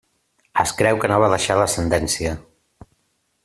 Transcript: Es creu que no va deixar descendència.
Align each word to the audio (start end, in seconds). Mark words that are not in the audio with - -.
Es 0.63 0.71
creu 0.79 0.97
que 1.03 1.11
no 1.11 1.19
va 1.25 1.29
deixar 1.35 1.57
descendència. 1.61 2.35